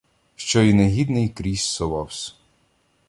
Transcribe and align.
Що 0.35 0.61
і 0.61 0.73
негідний 0.73 1.29
скрізь 1.29 1.61
совавсь. 1.65 2.35